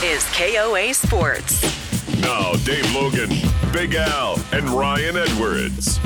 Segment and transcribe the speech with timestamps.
[0.00, 2.20] This is KOA Sports.
[2.20, 3.30] Now, Dave Logan,
[3.72, 5.98] Big Al, and Ryan Edwards.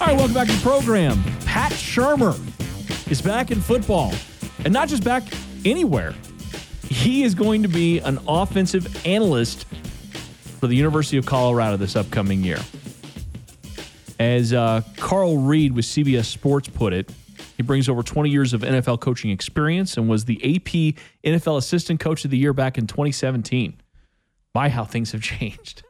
[0.00, 1.20] All right, welcome back to the program.
[1.44, 2.38] Pat Shurmur
[3.10, 4.12] is back in football,
[4.64, 5.24] and not just back
[5.64, 6.14] anywhere.
[6.84, 9.64] He is going to be an offensive analyst
[10.60, 12.60] for the University of Colorado this upcoming year.
[14.20, 17.10] As uh, Carl Reed with CBS Sports put it,
[17.58, 20.94] he brings over 20 years of NFL coaching experience and was the AP
[21.24, 23.74] NFL Assistant Coach of the Year back in 2017.
[24.54, 25.82] My, how things have changed.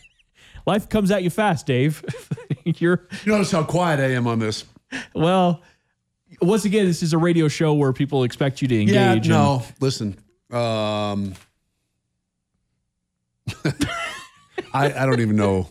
[0.66, 2.04] Life comes at you fast, Dave.
[2.64, 4.64] You're You notice how quiet I am on this.
[5.14, 5.62] well.
[6.42, 8.94] Once again, this is a radio show where people expect you to engage.
[8.94, 9.62] Yeah, and- no.
[9.80, 10.18] Listen,
[10.52, 11.32] um,
[14.74, 15.68] I, I don't even know.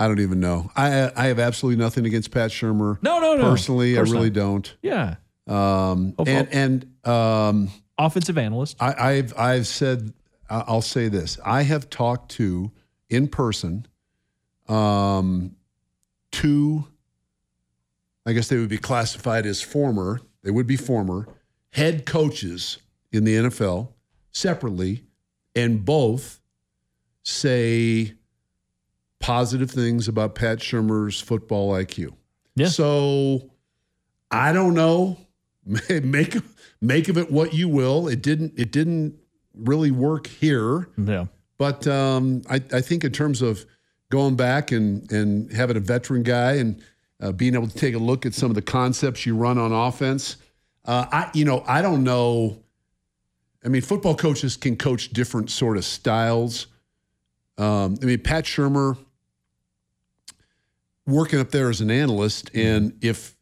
[0.00, 0.70] I don't even know.
[0.74, 2.98] I I have absolutely nothing against Pat Shurmur.
[3.02, 3.42] No, no, no.
[3.50, 4.34] Personally, I really not.
[4.34, 4.76] don't.
[4.82, 8.78] yeah, Um, Oh, and and um, offensive analyst.
[8.80, 10.14] I, I've I've said
[10.48, 11.38] I'll say this.
[11.44, 12.72] I have talked to
[13.10, 13.86] in person,
[14.68, 15.54] um,
[16.32, 16.86] two.
[18.24, 20.20] I guess they would be classified as former.
[20.42, 21.28] They would be former
[21.72, 22.78] head coaches
[23.12, 23.88] in the NFL
[24.32, 25.04] separately,
[25.54, 26.40] and both
[27.22, 28.14] say
[29.20, 32.12] positive things about Pat Shurmur's football IQ.
[32.56, 32.66] Yeah.
[32.68, 33.50] So
[34.30, 35.16] I don't know.
[36.02, 36.36] Make
[36.80, 38.08] make of it what you will.
[38.08, 39.14] It didn't it didn't
[39.54, 41.26] really work here, Yeah.
[41.58, 43.64] but um, I, I think in terms of
[44.08, 46.82] going back and and having a veteran guy and
[47.20, 49.70] uh, being able to take a look at some of the concepts you run on
[49.70, 50.38] offense,
[50.86, 52.56] uh, I you know I don't know.
[53.62, 56.68] I mean, football coaches can coach different sort of styles.
[57.58, 58.96] Um, I mean, Pat Shurmur
[61.10, 63.36] working up there as an analyst, and if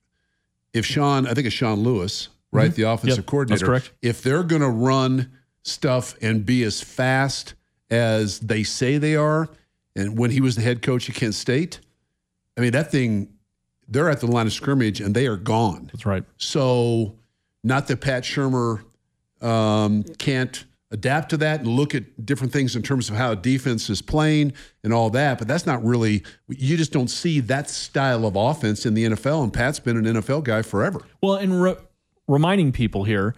[0.72, 3.08] if Sean, I think it's Sean Lewis, right, the offensive Mm-hmm.
[3.08, 3.92] Yep, that's coordinator, correct.
[4.02, 7.54] if they're going to run stuff and be as fast
[7.90, 9.48] as they say they are,
[9.96, 11.80] and when he was the head coach at Kent State,
[12.56, 13.32] I mean that thing,
[13.88, 15.88] they're at the line of scrimmage and they are gone.
[15.92, 16.24] That's right.
[16.36, 17.16] So,
[17.64, 18.82] not that Pat Shurmur
[19.40, 23.90] um, can't adapt to that and look at different things in terms of how defense
[23.90, 28.24] is playing and all that, but that's not really, you just don't see that style
[28.24, 29.42] of offense in the NFL.
[29.44, 31.00] And Pat's been an NFL guy forever.
[31.22, 31.76] Well, and re-
[32.26, 33.34] reminding people here,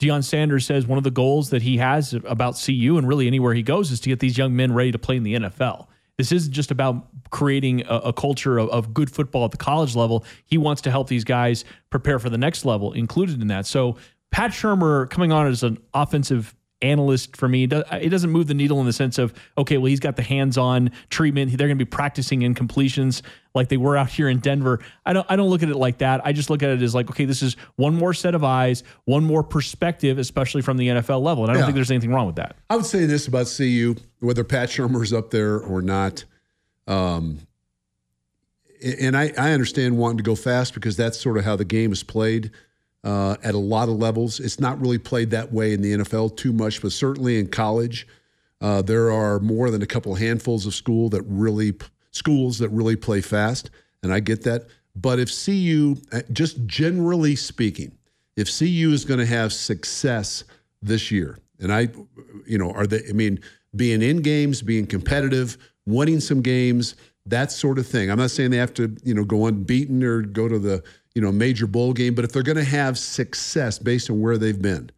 [0.00, 3.54] Deion Sanders says one of the goals that he has about CU and really anywhere
[3.54, 5.86] he goes is to get these young men ready to play in the NFL.
[6.16, 9.94] This isn't just about creating a, a culture of, of good football at the college
[9.94, 10.24] level.
[10.46, 13.66] He wants to help these guys prepare for the next level, included in that.
[13.66, 13.96] So
[14.30, 18.78] Pat Shurmur coming on as an offensive analyst for me, it doesn't move the needle
[18.80, 21.50] in the sense of okay, well he's got the hands-on treatment.
[21.56, 23.22] They're going to be practicing in completions
[23.54, 24.78] like they were out here in Denver.
[25.04, 26.20] I don't I don't look at it like that.
[26.24, 28.84] I just look at it as like okay, this is one more set of eyes,
[29.06, 31.66] one more perspective, especially from the NFL level, and I don't Yeah.
[31.66, 32.56] think there's anything wrong with that.
[32.70, 36.24] I would say this about CU, whether Pat Shurmur's up there or not.
[36.86, 37.40] Um,
[38.82, 41.90] and I, I understand wanting to go fast because that's sort of how the game
[41.92, 42.52] is played
[43.08, 44.38] uh, at a lot of levels.
[44.38, 48.06] It's not really played that way in the NFL too much, but certainly in college,
[48.60, 51.72] uh, there are more than a couple handfuls of school that really
[52.10, 53.70] schools that really play fast,
[54.02, 54.66] and I get that.
[54.94, 57.96] But if CU, uh, just generally speaking,
[58.36, 60.44] if CU is going to have success
[60.82, 61.88] this year, and I,
[62.46, 63.00] you know, are they?
[63.08, 63.40] I mean,
[63.74, 68.10] being in games, being competitive, winning some games, that sort of thing.
[68.10, 70.82] I'm not saying they have to, you know, go unbeaten or go to the,
[71.14, 74.38] you know, major bowl game, but if they're going to have success based on where
[74.38, 74.90] they've been,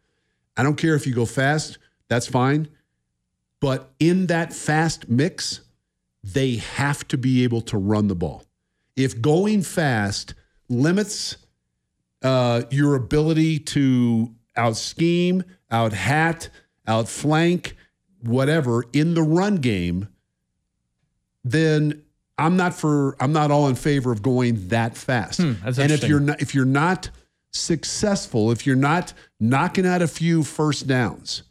[0.57, 1.77] I don't care if you go fast,
[2.07, 2.67] that's fine.
[3.59, 5.61] But in that fast mix,
[6.23, 8.43] they have to be able to run the ball.
[8.95, 10.33] If going fast
[10.69, 11.37] limits
[12.21, 16.49] uh, your ability to out scheme, out hat,
[16.87, 17.75] outflank,
[18.21, 20.07] whatever in the run game,
[21.43, 22.03] then
[22.41, 25.41] I'm not for I'm not all in favor of going that fast.
[25.41, 27.09] Hmm, and if you're not if you're not
[27.51, 31.43] successful, if you're not knocking out a few first downs,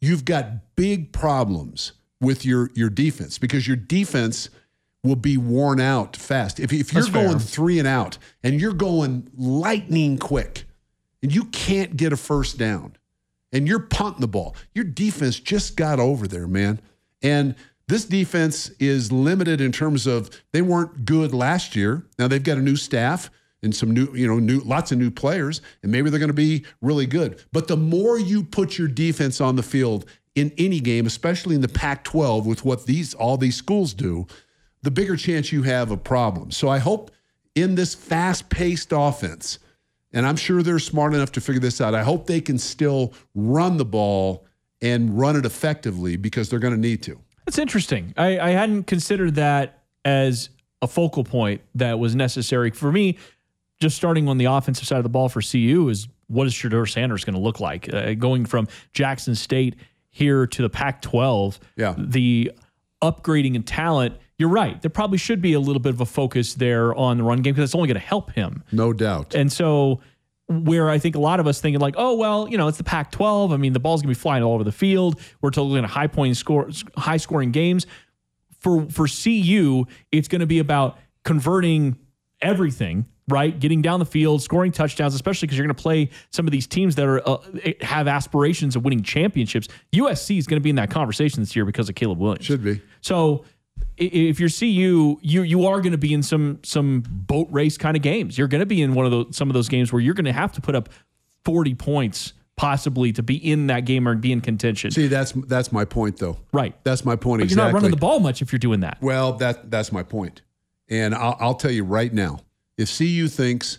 [0.00, 4.50] you've got big problems with your your defense because your defense
[5.02, 6.60] will be worn out fast.
[6.60, 7.26] If, if you're That's fair.
[7.26, 10.64] going three and out and you're going lightning quick,
[11.22, 12.96] and you can't get a first down
[13.52, 16.80] and you're punting the ball, your defense just got over there, man.
[17.22, 17.54] And
[17.90, 22.06] this defense is limited in terms of they weren't good last year.
[22.18, 23.30] Now they've got a new staff
[23.62, 26.34] and some new, you know, new lots of new players, and maybe they're going to
[26.34, 27.44] be really good.
[27.52, 30.06] But the more you put your defense on the field
[30.36, 34.26] in any game, especially in the Pac-12 with what these all these schools do,
[34.82, 36.56] the bigger chance you have of problems.
[36.56, 37.10] So I hope
[37.56, 39.58] in this fast-paced offense,
[40.12, 41.94] and I'm sure they're smart enough to figure this out.
[41.94, 44.46] I hope they can still run the ball
[44.80, 47.20] and run it effectively because they're going to need to.
[47.46, 48.14] That's interesting.
[48.16, 50.50] I, I hadn't considered that as
[50.82, 53.18] a focal point that was necessary for me.
[53.80, 56.88] Just starting on the offensive side of the ball for CU is what is Shedeur
[56.88, 57.92] Sanders going to look like?
[57.92, 59.76] Uh, going from Jackson State
[60.10, 61.94] here to the Pac 12, Yeah.
[61.98, 62.52] the
[63.02, 64.80] upgrading in talent, you're right.
[64.82, 67.54] There probably should be a little bit of a focus there on the run game
[67.54, 68.62] because it's only going to help him.
[68.72, 69.34] No doubt.
[69.34, 70.00] And so,
[70.50, 72.84] where I think a lot of us thinking like, oh well, you know, it's the
[72.84, 73.52] Pac-12.
[73.52, 75.20] I mean, the ball's gonna be flying all over the field.
[75.40, 77.86] We're totally in high point score, high scoring games.
[78.58, 81.96] For for CU, it's going to be about converting
[82.42, 83.58] everything, right?
[83.58, 86.66] Getting down the field, scoring touchdowns, especially because you're going to play some of these
[86.66, 87.38] teams that are uh,
[87.80, 89.68] have aspirations of winning championships.
[89.94, 92.44] USC is going to be in that conversation this year because of Caleb Williams.
[92.44, 92.82] Should be.
[93.00, 93.46] So
[93.96, 97.96] if you're CU, you you are going to be in some some boat race kind
[97.96, 98.38] of games.
[98.38, 100.24] You're going to be in one of those some of those games where you're going
[100.24, 100.88] to have to put up
[101.44, 104.90] 40 points possibly to be in that game or be in contention.
[104.90, 106.36] See, that's that's my point, though.
[106.52, 106.74] right.
[106.84, 107.62] That's my point But exactly.
[107.62, 108.98] you're not running the ball much if you're doing that.
[109.00, 110.42] Well, that that's my point.
[110.88, 112.40] And I'll, I'll tell you right now,
[112.76, 113.78] if CU thinks,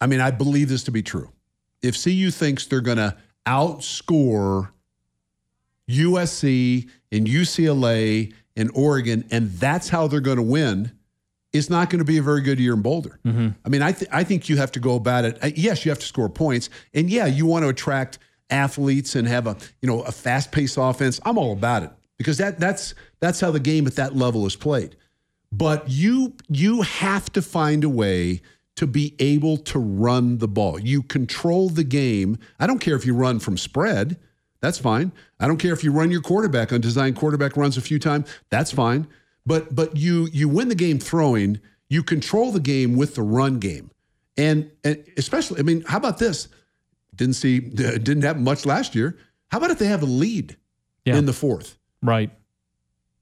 [0.00, 1.30] I mean, I believe this to be true.
[1.82, 4.70] If CU thinks they're going to outscore
[5.88, 10.92] USC and UCLA and Oregon, and that's how they're going to win,
[11.52, 13.18] it's not going to be a very good year in Boulder.
[13.24, 13.48] Mm-hmm.
[13.64, 15.58] I mean, I, th- I think you have to go about it.
[15.58, 18.18] Yes, you have to score points, and yeah, you want to attract
[18.50, 21.20] athletes and have a you know a fast paced offense.
[21.24, 24.56] I'm all about it because that that's that's how the game at that level is
[24.56, 24.96] played.
[25.52, 28.42] But you you have to find a way
[28.76, 30.78] to be able to run the ball.
[30.78, 32.38] You control the game.
[32.58, 34.18] I don't care if you run from spread.
[34.60, 35.12] That's fine.
[35.38, 38.28] I don't care if you run your quarterback on design quarterback runs a few times.
[38.50, 39.06] That's fine.
[39.46, 41.60] But but you you win the game throwing.
[41.88, 43.90] You control the game with the run game,
[44.36, 46.48] and and especially I mean, how about this?
[47.16, 49.16] Didn't see didn't happen much last year.
[49.50, 50.56] How about if they have a lead
[51.04, 51.16] Yeah.
[51.16, 51.78] in the fourth?
[52.02, 52.30] Right.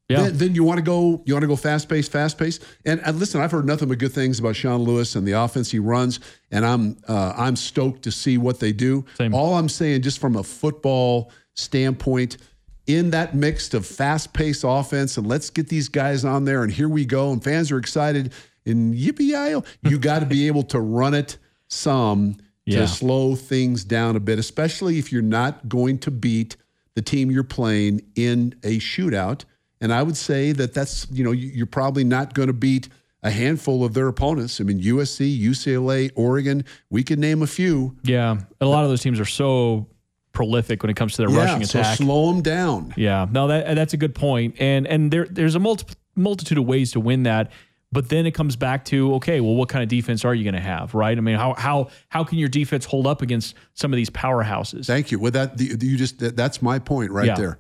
[0.09, 0.23] Yeah.
[0.23, 2.65] Then, then you want to go you want to go fast paced, fast paced.
[2.87, 5.71] And, and listen, I've heard nothing but good things about Sean Lewis and the offense
[5.71, 6.19] he runs,
[6.51, 9.05] and I'm uh, I'm stoked to see what they do.
[9.17, 9.35] Same.
[9.35, 12.39] All I'm saying, just from a football standpoint,
[12.87, 16.73] in that mix of fast paced offense, and let's get these guys on there, and
[16.73, 18.33] here we go, and fans are excited,
[18.65, 21.37] and yippee you got to be able to run it
[21.69, 22.81] some Yeah.
[22.81, 26.57] to slow things down a bit, especially if you're not going to beat
[26.95, 29.45] the team you're playing in a shootout.
[29.81, 32.89] And I would say that that's, you know, you- you're probably not going to beat
[33.23, 34.61] a handful of their opponents.
[34.61, 37.97] I mean, USC, UCLA, Oregon, we could name a few.
[38.05, 38.39] Yeah.
[38.61, 39.87] A lot of those teams are so
[40.33, 41.97] prolific when it comes to their rushing attack.
[41.97, 42.95] so slow them down.
[42.97, 44.55] Yeah, no, that that's a good point.
[44.61, 47.51] and and there there's a multi- multitude of ways to win that,
[47.91, 50.55] but then it comes back to okay, well, what kind of defense are you going
[50.55, 51.17] to have, right?
[51.19, 54.87] I mean, how how how can your defense hold up against some of these powerhouses?
[54.87, 55.19] Thank you.
[55.19, 57.35] With that, the- you just that- that's my point right Yeah.
[57.35, 57.59] there.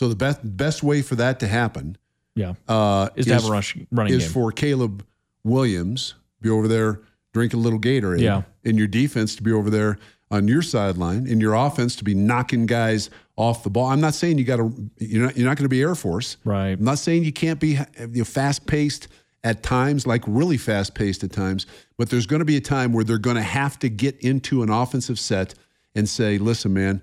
[0.00, 1.98] So the best best way for that to happen
[2.34, 4.32] yeah, uh, is to have a rush running is game.
[4.32, 5.04] for Caleb
[5.44, 7.02] Williams be over there
[7.34, 8.44] drinking a little Gatorade, Yeah.
[8.64, 9.98] and your defense to be over there
[10.30, 13.88] on your sideline, and your offense to be knocking guys off the ball.
[13.90, 16.38] I'm not saying you got to you're not you're not going to be Air Force,
[16.44, 16.70] Right.
[16.78, 19.08] I'm not saying you can't be you know, fast paced
[19.44, 21.66] at times, like really fast paced at times,
[21.98, 24.62] but there's going to be a time where they're going to have to get into
[24.62, 25.52] an offensive set
[25.94, 27.02] and say, "Listen, man,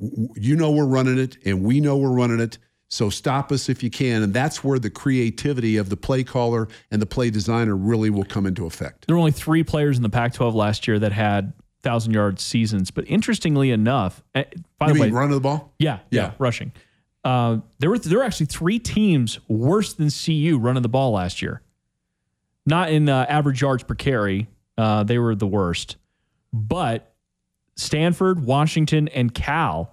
[0.00, 2.58] you know we're running it, and we know we're running it."
[2.88, 6.68] So stop us if you can, and that's where the creativity of the play caller
[6.92, 9.06] and the play designer really will come into effect.
[9.06, 12.90] there were only three players in the Pac-12 last year that had thousand yard seasons,
[12.90, 14.44] but interestingly enough, eh,
[14.78, 15.74] by You the way, mean running the ball?
[15.78, 16.32] Yeah, yeah, Yeah.
[16.38, 16.72] rushing.
[17.24, 21.40] Uh, there were there were actually three teams worse than CU running the ball last
[21.42, 21.62] year.
[22.66, 24.46] Not in uh, average yards per carry,
[24.78, 25.96] uh, they were the worst.
[26.52, 27.13] But
[27.76, 29.90] Stanford, Washington, and Cal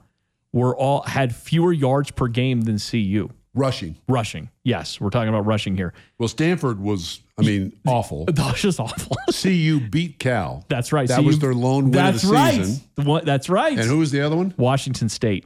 [0.53, 3.95] were all had fewer yards per game than CU Rushing.
[4.07, 4.49] rushing.
[4.63, 5.93] Yes, we're talking about rushing here.
[6.17, 8.25] Well, Stanford was, I mean, awful.
[8.31, 9.17] That was just awful.
[9.41, 10.63] CU beat Cal.
[10.69, 11.07] That's right.
[11.07, 12.53] That CU was their lone win That's of the right.
[12.65, 13.21] season.
[13.25, 13.77] That's right.
[13.77, 14.53] And who was the other one?
[14.57, 15.45] Washington State.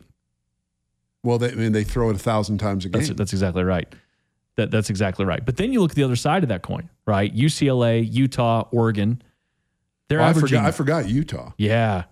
[1.24, 3.02] Well, they, I mean, they throw it a thousand times a game.
[3.02, 3.88] That's that's exactly right.
[4.58, 5.44] That that's exactly right.
[5.44, 7.36] But then you look at the other side of that coin, right?
[7.36, 9.22] UCLA, Utah, Oregon.
[10.08, 10.60] They're Oh, I averaging.
[10.60, 10.66] forgot.
[10.68, 11.52] I forgot Utah.
[11.58, 12.04] yeah.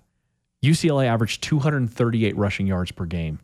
[0.63, 3.39] UCLA averaged 238 rushing yards per game.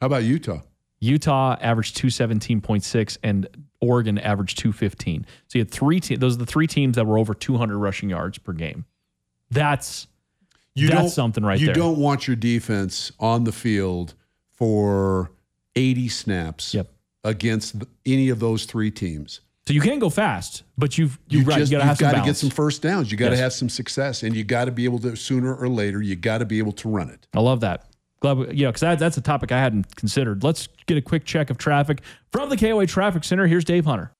[0.00, 0.60] How about Utah?
[0.98, 3.46] Utah averaged 217.6 and
[3.80, 5.24] Oregon averaged 215.
[5.48, 8.10] So you had three te- those are the three teams that were over 200 rushing
[8.10, 8.84] yards per game.
[9.50, 10.06] That's
[10.74, 11.74] You That's something right you there.
[11.74, 14.14] don't want your defense on the field
[14.52, 15.30] for
[15.76, 16.90] 80 snaps Yep.
[17.24, 19.40] against any of those three teams.
[19.70, 22.10] So you can't go fast, but you've you, right, just you got to have some
[22.12, 23.10] got to get some first downs.
[23.10, 23.40] You got to Yes.
[23.40, 26.02] have some success, and you got to be able to sooner or later.
[26.02, 27.26] You got to be able to run it.
[27.34, 27.86] I love that.
[28.20, 30.42] Glad we, you know, because that, that's a topic I hadn't considered.
[30.44, 33.46] Let's get a quick check of traffic from the KOA Traffic Center.
[33.46, 34.12] Here's Dave Hunter.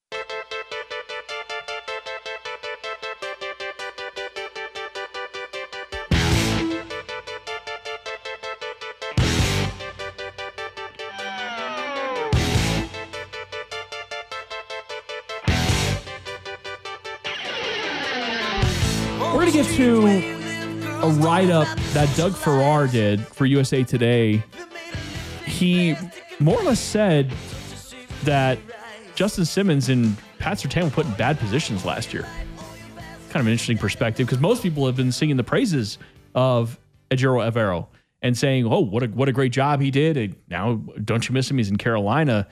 [21.51, 24.43] A write up that Doug Farrar did for USA Today.
[25.45, 25.97] He
[26.39, 27.33] more or less said
[28.25, 28.59] that
[29.15, 32.23] Justin Simmons and Pat Surtain were put in bad positions last year.
[33.31, 35.99] Kind of an interesting perspective because most people have been singing the praises
[36.35, 36.79] of
[37.11, 37.89] Ejiro Evero
[38.23, 41.33] and saying, "Oh, what a what a great job he did." And now, don't you
[41.33, 41.59] miss him?
[41.59, 42.47] He's in Carolina.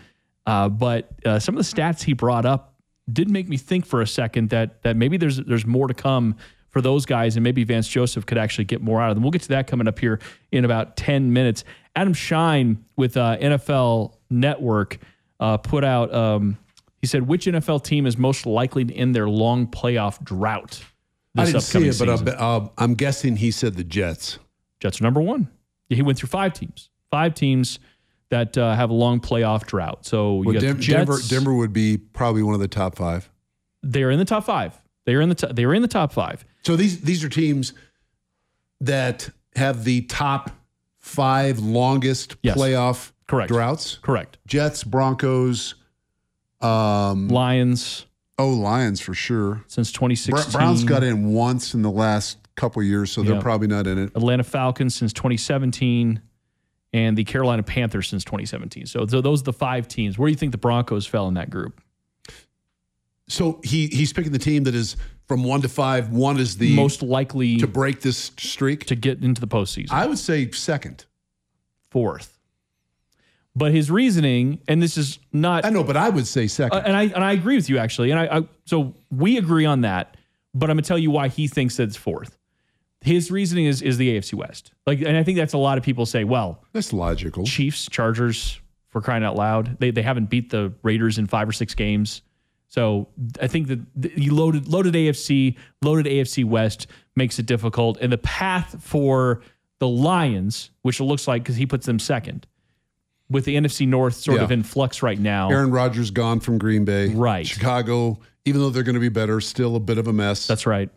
[0.47, 2.75] Uh, but uh, some of the stats he brought up
[3.13, 6.37] did make me think for a second that that maybe there's there's more to come
[6.71, 9.23] for those guys, and maybe Vance Joseph could actually get more out of them.
[9.23, 10.21] We'll get to that coming up here
[10.53, 11.65] in about ten minutes.
[11.97, 14.99] Adam Schein with uh, NFL Network
[15.41, 16.13] uh, put out.
[16.15, 16.59] Um,
[17.01, 20.83] he said, "Which NFL team is most likely to end their long playoff drought?"
[21.37, 22.35] I This didn't see upcoming it, but season?
[22.39, 24.39] uh, I'm guessing he said the Jets.
[24.81, 25.49] Jets are number one.
[25.89, 27.79] Yeah, He went through five teams, five teams
[28.31, 30.05] that uh, have a long playoff drought.
[30.05, 30.87] So you Well, got Dem- Jets.
[31.07, 33.31] Denver, Denver would be probably one of the top five.
[33.83, 34.79] They're in the top five.
[35.07, 36.45] They're in the to- they're in the top five.
[36.69, 37.73] So these these are teams
[38.83, 40.51] that have the top
[40.99, 42.59] five longest Yes.
[42.59, 43.49] playoff Correct.
[43.49, 43.97] droughts.
[44.03, 44.37] Correct.
[44.47, 45.77] Jets, Broncos,
[46.61, 48.05] um, Lions
[48.39, 49.65] oh Lions for sure.
[49.67, 50.53] since 2016.
[50.53, 53.31] Browns got in once in the last couple years, so Yeah.
[53.31, 54.11] they're probably not in it.
[54.15, 56.21] Atlanta Falcons since 2017,
[56.93, 58.85] and the Carolina Panthers since 2017.
[58.85, 60.19] So, so those are the five teams.
[60.19, 61.81] Where do you think the Broncos fell in that group?
[63.27, 64.97] So he he's picking the team that is
[65.29, 66.11] from one to five.
[66.11, 68.87] One is the Most likely to break this streak.
[68.87, 69.93] To get into the postseason.
[69.93, 71.05] I would say second.
[71.91, 72.39] Fourth.
[73.55, 76.79] But his reasoning, and this is not I know, but I would say second.
[76.79, 78.11] Uh, and I and I agree with you actually.
[78.11, 80.17] And I, I so we agree on that.
[80.55, 82.39] But I'm gonna tell you why he thinks that it's fourth.
[83.01, 84.73] His reasoning is is the AFC West.
[84.87, 87.45] Like, and I think that's a lot of people say, well, That's logical.
[87.45, 91.53] Chiefs, Chargers, for crying out loud, they they haven't beat the Raiders in five or
[91.53, 92.23] six games.
[92.69, 93.09] So
[93.41, 98.19] I think that the loaded loaded AFC, loaded AFC West makes it difficult, and the
[98.19, 99.43] path for
[99.79, 102.47] the Lions, which it looks like because he puts them second,
[103.31, 104.45] with the NFC North sort Yeah.
[104.45, 105.49] of in flux right now.
[105.51, 107.09] Aaron Rodgers gone from Green Bay.
[107.09, 107.47] Right.
[107.47, 110.47] Chicago, even though they're going to be better, still a bit of a mess.
[110.47, 110.91] That's right.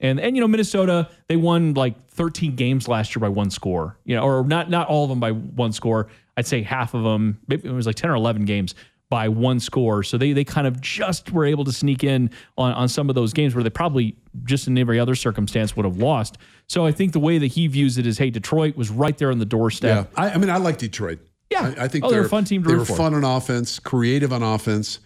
[0.00, 3.98] And and you know Minnesota, they won like 13 games last year by one score.
[4.04, 6.06] You know, or not not all of them by one score.
[6.38, 8.74] I'd say half of them, maybe it was like 10 or 11 games
[9.10, 10.02] by one score.
[10.02, 13.14] So they they kind of just were able to sneak in on on some of
[13.14, 16.38] those games where they probably just in every other circumstance would have lost.
[16.66, 19.30] So I think the way that he views it is, hey, Detroit was right there
[19.30, 19.50] on the yeah.
[19.50, 20.12] doorstep.
[20.16, 21.20] I, I mean, I like Detroit.
[21.50, 21.74] Yeah.
[21.78, 22.96] I, I think Oh, they're they're a fun team They were for.
[22.96, 24.98] fun on offense, creative on offense.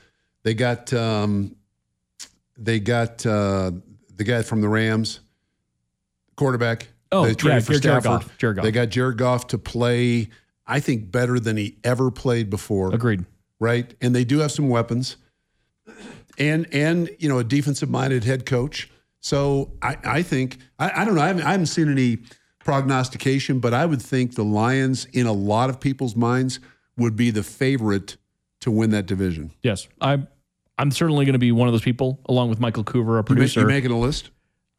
[0.42, 1.54] They got um,
[2.58, 3.70] they got uh,
[4.16, 5.20] the guy from the Rams,
[6.36, 6.88] quarterback.
[7.12, 8.22] Oh, they traded yeah, for Jared Stafford.
[8.26, 8.64] Goff, Jared Goff.
[8.64, 10.30] They got Jared Goff to play.
[10.66, 12.94] I think better than he ever played before.
[12.94, 13.24] Agreed.
[13.62, 13.94] Right?
[14.00, 15.16] And they do have some weapons,
[16.38, 18.90] and and you know a defensive minded head coach.
[19.20, 21.22] So I, I think I, I don't know.
[21.22, 22.18] I haven't, I haven't seen any
[22.64, 26.60] prognostication, but I would think the Lions, in a lot of people's minds,
[26.96, 28.16] would be the favorite
[28.60, 29.52] to win that division.
[29.62, 29.88] Yes.
[30.00, 30.28] I'm
[30.78, 33.26] I'm certainly going to be one of those people along with Michael Coover, a make,
[33.26, 33.60] producer.
[33.60, 34.30] you making a list?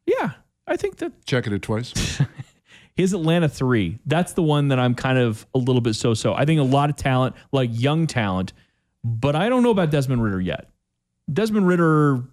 [0.06, 0.32] yeah.
[0.66, 2.20] I think that Checking it twice.
[2.96, 3.98] His Atlanta three.
[4.06, 6.32] That's the one that I'm kind of a little bit so so.
[6.32, 8.52] I think a lot of talent, like young talent,
[9.04, 10.70] but I don't know about Desmond Ridder yet.
[11.32, 12.24] Desmond Ridder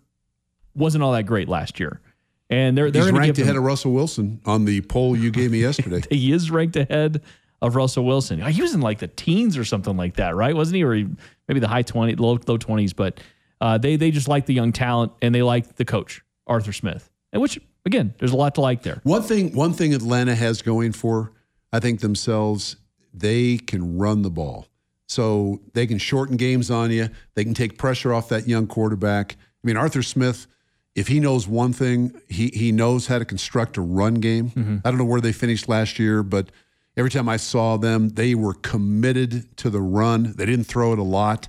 [0.73, 2.01] wasn't all that great last year,
[2.49, 5.15] and they're they're He's going to ranked ahead him, of Russell Wilson on the poll
[5.15, 6.01] you gave me yesterday.
[6.09, 7.21] He is ranked ahead
[7.61, 8.41] of Russell Wilson.
[8.41, 10.55] He was in like the teens or something like that, right?
[10.55, 10.83] Wasn't he?
[10.83, 11.07] Or he,
[11.47, 12.93] maybe the high twenty, low low twenties.
[12.93, 13.19] But
[13.59, 17.09] uh, they they just like the young talent and they like the coach Arthur Smith,
[17.33, 19.01] and which again, there's a lot to like there.
[19.03, 21.31] One thing, one thing Atlanta has going for,
[21.71, 22.77] I think themselves,
[23.13, 24.67] they can run the ball.
[25.11, 27.09] So they can shorten games on you.
[27.35, 29.35] They can take pressure off that young quarterback.
[29.63, 30.47] I mean, Arthur Smith
[30.95, 34.49] if he knows one thing, he he knows how to construct a run game.
[34.51, 34.77] Mm-hmm.
[34.83, 36.49] I don't know where they finished last year, but
[36.97, 40.33] every time I saw them, they were committed to the run.
[40.35, 41.47] They didn't throw it a lot,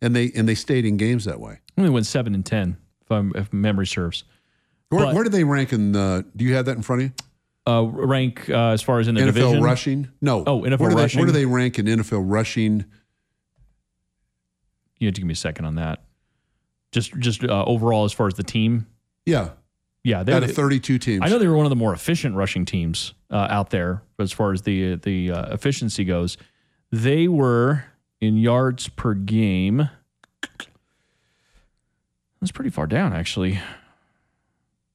[0.00, 1.60] and they and they stayed in games that way.
[1.78, 4.24] Only went seven and ten, if, I'm, if memory serves.
[4.88, 5.92] Where, But- where do they rank in?
[5.92, 7.14] The, do you have that in front of you?
[7.64, 9.62] Uh, rank uh, as far as in the NFL division.
[9.62, 10.08] rushing?
[10.20, 10.42] No.
[10.46, 11.20] Oh, NFL where do they, rushing.
[11.20, 12.84] Where do they rank in NFL rushing?
[14.98, 16.02] You have to give me a second on that.
[16.90, 18.86] Just just uh, overall, as far as the team,
[19.26, 19.50] Yeah,
[20.04, 21.22] yeah, they, out of 32 teams.
[21.24, 24.32] I know they were one of the more efficient rushing teams uh, out there as
[24.32, 26.36] far as the the uh, efficiency goes.
[26.90, 27.84] They were
[28.20, 29.88] in yards per game.
[32.40, 33.60] That's pretty far down, actually.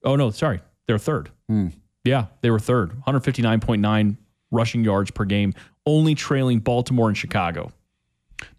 [0.03, 1.31] Oh no, sorry, they're third.
[1.47, 1.67] Hmm.
[2.07, 4.17] Yeah, they were third, 159.9
[4.49, 5.53] rushing yards per game,
[5.85, 7.71] only trailing Baltimore and Chicago.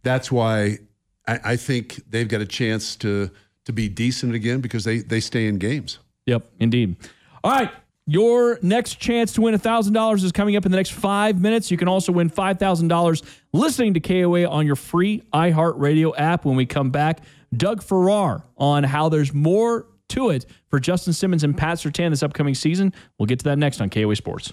[0.02, 0.78] That's why
[1.26, 3.30] I, I think they've got a chance to
[3.64, 5.98] to be decent again because they they stay in games.
[6.26, 6.96] Yep, indeed.
[7.42, 7.70] All right.
[8.10, 11.70] Your next chance to win $1,000 is coming up in the next five minutes.
[11.70, 16.46] You can also win $5,000 listening to KOA on your free iHeartRadio app.
[16.46, 17.20] When we come back,
[17.54, 22.22] Doug Farrar on how there's more to it for Justin Simmons and Pat Surtain this
[22.22, 22.92] upcoming season.
[23.18, 24.52] We'll get to that next on KOA Sports.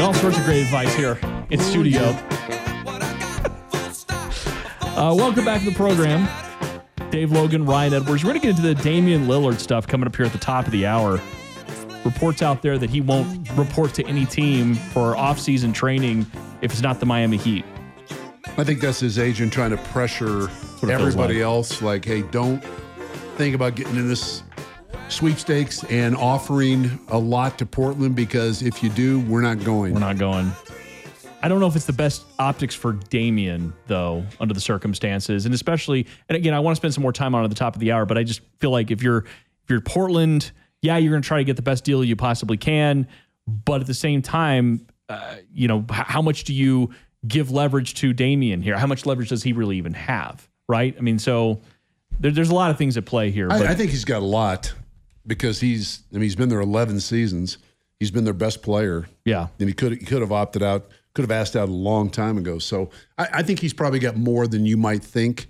[0.00, 1.18] All sorts of great advice here
[1.50, 2.02] in studio.
[4.94, 6.28] Uh, welcome back to the program.
[7.10, 8.22] Dave Logan, Ryan Edwards.
[8.22, 10.66] We're going to get into the Damian Lillard stuff coming up here at the top
[10.66, 11.20] of the hour.
[12.04, 16.26] Reports out there that he won't report to any team for offseason training
[16.60, 17.64] if it's not the Miami Heat.
[18.58, 21.42] I think that's his agent trying to pressure what it feels everybody like.
[21.42, 21.80] else.
[21.80, 22.62] Like, hey, don't
[23.36, 24.42] think about getting in this
[25.08, 29.94] sweepstakes and offering a lot to Portland because if you do, we're not going.
[29.94, 30.50] We're not going.
[31.42, 35.54] I don't know if it's the best optics for Damian, though, under the circumstances, and
[35.54, 37.74] especially, and again, I want to spend some more time on it at the top
[37.74, 39.18] of the hour, but I just feel like if you're
[39.64, 40.50] if you're Portland,
[40.82, 43.06] yeah, you're going to try to get the best deal you possibly can,
[43.46, 46.90] but at the same time, uh, you know, h- how much do you
[47.26, 48.76] give leverage to Damian here?
[48.76, 50.48] How much leverage does he really even have?
[50.68, 50.94] Right?
[50.98, 51.60] I mean, so
[52.18, 53.48] there, there's a lot of things at play here.
[53.48, 54.72] But I, I think he's got a lot
[55.26, 56.02] because he's.
[56.12, 57.58] I mean, he's been there 11 seasons.
[57.98, 59.08] He's been their best player.
[59.24, 62.10] yeah, and he could he could have opted out, could have asked out a long
[62.10, 62.58] time ago.
[62.58, 65.46] So I, I think he's probably got more than you might think.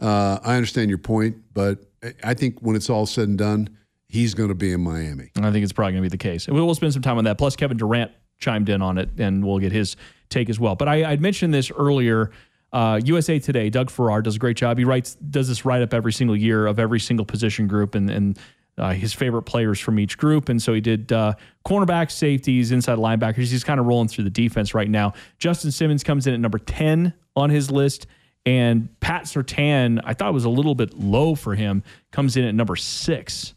[0.00, 1.78] Uh, I understand your point, but
[2.24, 3.68] I- think when it's all said and done,
[4.08, 5.30] he's going to be in Miami.
[5.36, 6.48] I think it's probably going to be the case.
[6.48, 7.38] We'll we'll spend some time on that.
[7.38, 9.96] Plus, Kevin Durant chimed in on it, and we'll get his
[10.28, 10.74] take as well.
[10.74, 12.30] But I, I'd mentioned this earlier.
[12.72, 14.78] Uh, USA Today, Doug Farrar does a great job.
[14.78, 18.08] He writes does this write up every single year of every single position group and
[18.08, 18.38] and
[18.78, 20.48] uh, his favorite players from each group.
[20.48, 21.34] And so he did uh,
[21.66, 23.50] cornerbacks, safeties, inside linebackers.
[23.50, 25.12] He's kind of rolling through the defense right now.
[25.38, 28.06] Justin Simmons comes in at number ten on his list.
[28.44, 32.56] And Pat Surtain, I thought was a little bit low for him, comes in at
[32.56, 33.54] number six.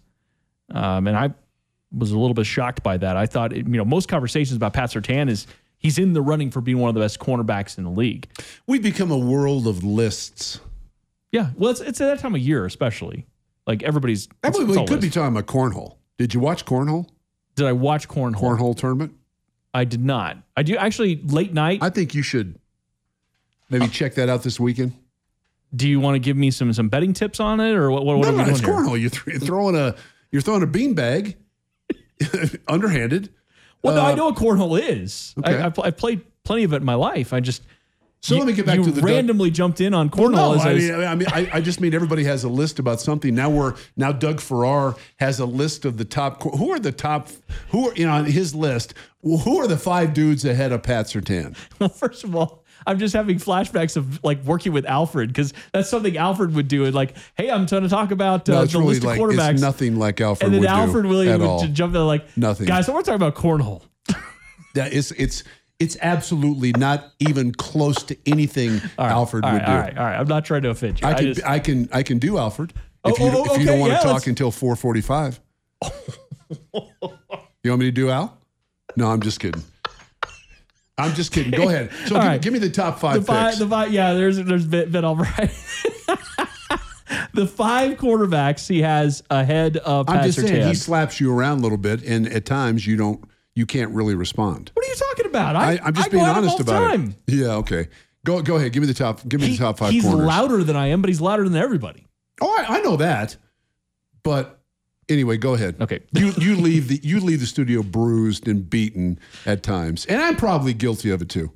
[0.70, 1.34] Um, and I
[1.92, 3.18] was a little bit shocked by that.
[3.18, 5.48] I thought, you know, most conversations about Pat Surtain is
[5.80, 8.28] he's in the running for being one of the best cornerbacks in the league.
[8.68, 10.60] We've become a world of lists.
[11.32, 13.26] Yeah, well, it's, it's at that time of year, especially.
[13.68, 14.26] Like everybody's.
[14.44, 15.98] It's- it's we could be talking about cornhole.
[16.18, 17.08] Did you watch cornhole?
[17.56, 18.36] Did I watch cornhole?
[18.36, 19.14] Cornhole tournament?
[19.74, 20.38] I did not.
[20.56, 21.80] I do actually late night.
[21.82, 22.60] I think you should
[23.70, 24.94] maybe check that out this weekend.
[25.76, 28.06] Do you want to give me some some betting tips on it, or what?
[28.06, 28.74] What, what no, are we no, doing it's here?
[28.74, 29.00] cornhole.
[29.02, 29.96] You're, th- throwing a
[30.32, 31.36] you're throwing a beanbag,
[32.68, 33.30] underhanded.
[33.82, 35.34] Well, no, I Uh, know what cornhole is.
[35.40, 35.58] okay.
[35.58, 37.34] I, I've, I've played plenty of it in my life.
[37.34, 37.64] I just
[38.26, 40.56] So you- let me get back to the Doug- randomly jumped in on Well, cornhole.
[40.58, 43.00] no, I I mean, I mean, I, I just mean everybody has a list about
[43.00, 43.36] something.
[43.36, 46.42] Now we're now Doug Farrar has a list of the top.
[46.42, 47.30] Who are the top?
[47.70, 48.94] Who are you know on his list?
[49.22, 51.56] Who are the five dudes ahead of Pat Surtain?
[51.80, 55.90] Well, first of all, I'm just having flashbacks of like working with Alfred because that's
[55.90, 56.86] something Alfred would do.
[56.86, 59.20] And like, hey, I'm trying to talk about uh, No, the really list of like
[59.20, 59.54] quarterbacks.
[59.54, 61.68] it's nothing like Alfred and then would Alfred do Williams would all.
[61.68, 62.66] jump in like, Nothing.
[62.68, 63.82] guys, I want to talk about cornhole.
[64.76, 65.44] That is, it's
[65.80, 69.72] it's absolutely not even close to anything Alfred all would right, do.
[69.72, 70.20] all right, all right.
[70.20, 71.08] I'm not trying to offend you.
[71.08, 73.66] I can just- I can I can do Alfred Oh, if you oh, if you
[73.68, 75.40] don't want yeah, to talk let's- until four forty five.
[76.74, 78.38] you want me to do Al?
[78.96, 79.64] No, I'm just kidding.
[80.98, 81.52] I'm just kidding.
[81.52, 81.92] Go ahead.
[82.06, 82.42] So give, right.
[82.42, 83.28] give me the top five the picks.
[83.28, 84.14] five, the five, yeah.
[84.14, 85.52] There's there's Ben, ben Allbright.
[87.34, 91.62] the five quarterbacks he has ahead of I'm just saying he slaps you around a
[91.64, 93.24] little bit, and at times you don't
[93.56, 94.72] you can't really respond.
[94.74, 95.56] What are you talking about?
[95.56, 97.16] I, I'm just I being honest about time.
[97.28, 97.34] it.
[97.36, 97.88] Yeah, okay.
[98.26, 98.74] Go go ahead.
[98.74, 99.28] Give me the top.
[99.28, 100.26] Give me He- the top five he's corners.
[100.28, 102.06] louder than I am, but he's louder than everybody.
[102.42, 103.38] Oh, I, I know that.
[104.24, 104.60] But
[105.08, 105.76] anyway, go ahead.
[105.80, 106.00] Okay.
[106.14, 110.36] you you leave the you leave the studio bruised and beaten at times, and I'm
[110.36, 111.52] probably guilty of it too.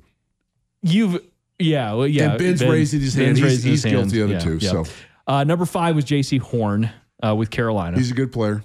[0.82, 1.22] You've
[1.58, 2.30] yeah, well, yeah.
[2.30, 3.38] And Ben's Ben- raising his hand.
[3.40, 4.32] Ben's He's- guilty hand.
[4.32, 4.84] of it too, so.
[5.26, 6.88] uh, number five was Jaycee Horn
[7.22, 7.98] uh, with Carolina.
[7.98, 8.62] He's a good player.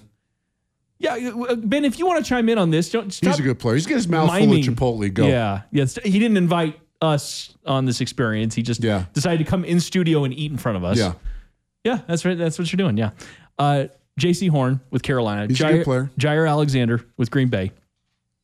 [0.98, 1.14] Yeah,
[1.48, 3.58] uh, Ben, if you want to chime in on this, don't stop He's a good
[3.58, 3.74] player.
[3.74, 4.58] He's got his mouth full of.
[4.60, 5.12] Chipotle.
[5.12, 5.26] Go.
[5.26, 5.98] Yeah, yes.
[6.02, 8.54] He didn't invite us on this experience.
[8.54, 9.04] He just Yeah.
[9.12, 10.96] decided to come in studio and eat in front of us.
[10.98, 11.12] Yeah.
[11.84, 12.36] Yeah, that's right.
[12.36, 12.96] That's what you're doing.
[12.96, 13.10] Yeah.
[13.58, 13.86] Uh,
[14.18, 15.46] Jaycee Horn with Carolina.
[15.46, 16.10] He's a good player.
[16.18, 17.72] Jaire Alexander with Green Bay.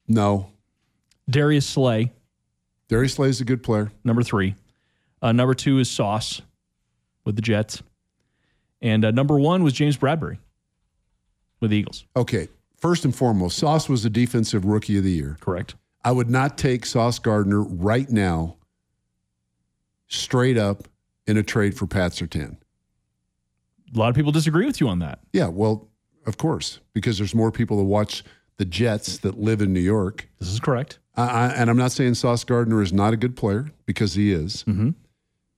[0.07, 0.49] No.
[1.31, 2.13] Darius Slay,
[2.89, 3.91] Darius Slay is a good player.
[4.05, 4.55] number three.
[5.23, 6.43] Uh, number two is Sauce
[7.25, 7.83] with the Jets.
[8.83, 10.39] And uh, number one was James Bradberry
[11.63, 12.05] with the Eagles.
[12.15, 12.49] Okay.
[12.77, 15.39] First and foremost, Sauce was the defensive rookie of the year.
[15.41, 15.77] Correct.
[16.05, 18.57] I would not take Sauce Gardner right now,
[20.09, 20.89] straight up
[21.27, 22.57] in a trade for Pat Surtain.
[23.95, 25.21] A lot of people disagree with you on that.
[25.33, 25.89] Yeah, well,
[26.27, 28.25] of course, because there's more people that watch
[28.57, 30.29] the Jets that live in New York.
[30.41, 30.99] This is correct.
[31.15, 34.33] I, I, and I'm not saying Sauce Gardner is not a good player because he
[34.33, 34.65] is.
[34.65, 34.91] Mm-hmm.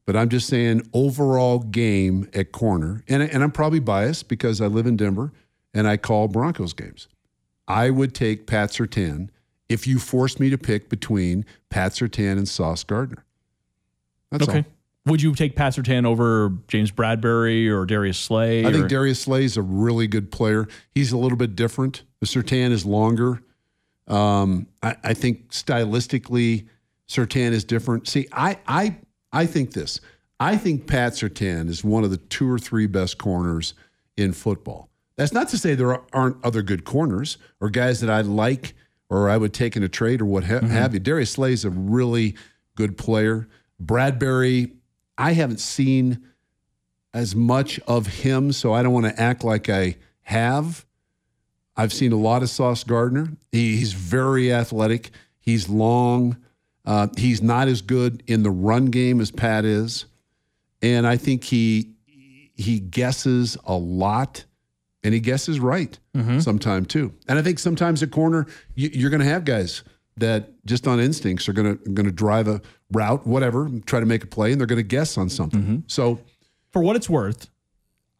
[0.06, 4.66] But I'm just saying overall game at corner, and, and I'm probably biased because I
[4.66, 5.32] live in Denver
[5.74, 7.08] and I call Broncos games.
[7.66, 9.28] I would take Pat Surtain
[9.68, 13.24] if you forced me to pick between Pat Surtain and Sauce Gardner.
[14.30, 14.58] That's okay.
[14.58, 14.64] all.
[15.06, 18.64] Would you take Pat Surtain over James Bradberry or Darius Slay?
[18.64, 20.66] I think Darius Slay is a really good player.
[20.94, 22.04] He's a little bit different.
[22.20, 23.42] The Surtain is longer.
[24.08, 26.68] Um, I, I think stylistically,
[27.06, 28.08] Surtain is different.
[28.08, 28.96] See, I I
[29.32, 30.00] I think this.
[30.40, 33.74] I think Pat Surtain is one of the two or three best corners
[34.16, 34.88] in football.
[35.16, 38.74] That's not to say there aren't other good corners or guys that I like
[39.09, 41.00] or I would take in a trade or what ha- have you.
[41.00, 42.35] Darius Slay is a really
[42.74, 43.46] good player.
[43.83, 44.72] Bradberry,
[45.16, 46.24] I haven't seen
[47.12, 50.85] as much of him, so I don't want to act like I have.
[51.77, 53.29] I've seen a lot of Sauce Gardner.
[53.53, 55.11] He, he's very athletic.
[55.38, 56.37] He's long.
[56.85, 60.07] Uh, he's not as good in the run game as Pat is,
[60.83, 61.90] and I think he
[62.57, 64.44] he guesses a lot,
[65.04, 66.40] and he guesses right mm-hmm.
[66.40, 67.12] sometime too.
[67.28, 69.84] And I think sometimes at corner you, you're going to have guys
[70.16, 74.06] that just on instincts are going to going to drive a route, whatever, try to
[74.06, 75.60] make a play, and they're going to guess on something.
[75.60, 75.76] Mm-hmm.
[75.86, 76.20] So
[76.72, 77.48] for what it's worth,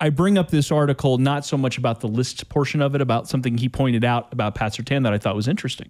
[0.01, 3.29] I bring up this article not so much about the list portion of it, about
[3.29, 5.89] something he pointed out about Pat Surtain that I thought was interesting.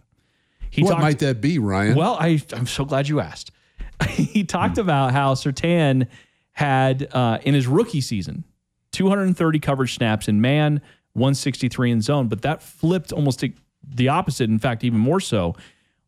[0.71, 1.95] He what talked- might that be, Ryan?
[1.95, 3.51] Well, I, I'm so glad you asked.
[4.09, 4.83] he talked hmm.
[4.83, 6.09] about how Surtain
[6.53, 8.45] had, uh, in his rookie season,
[8.95, 10.81] 230 coverage snaps in man,
[11.13, 14.49] 163 in zone, but that flipped almost the- opposite.
[14.49, 15.55] In fact, even more so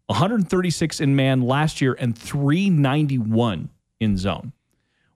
[0.06, 3.68] 136 in man last year and 391
[4.00, 4.52] in zone,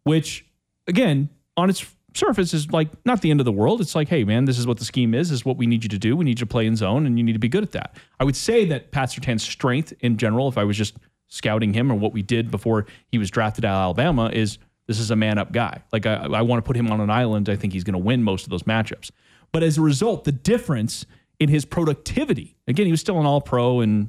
[0.03, 0.45] which,
[0.87, 3.81] again, on its surface is like not the end of the world.
[3.81, 5.31] It's like, hey, man, this is what the scheme is.
[5.31, 6.17] This is what we need you to do.
[6.17, 7.97] We need you to play in zone, and you need to be good at that.
[8.19, 10.97] I would say that Pat Surtain's strength in general, if I was just
[11.29, 14.59] scouting him or what we did before he was drafted out of Alabama, is
[14.91, 15.81] this is a man up guy.
[15.93, 17.49] Like I, I want to put him on an island.
[17.49, 19.13] I think he's going to win most of those matchups.
[19.53, 21.07] But as a result, the difference
[21.39, 24.09] in his productivity, again, he was still an all pro and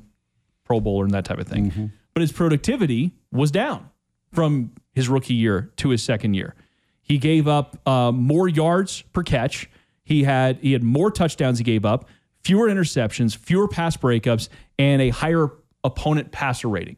[0.64, 3.92] pro bowler and that type of thing, but his productivity was down
[4.34, 6.56] from his rookie year to his second year.
[7.04, 9.70] He gave up uh, more yards per catch.
[10.04, 11.60] He had he had more touchdowns.
[11.60, 12.10] He gave up
[12.44, 15.50] fewer interceptions, fewer pass breakups, and a higher
[15.84, 16.98] opponent passer rating.